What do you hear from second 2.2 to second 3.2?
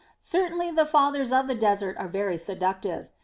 seductive.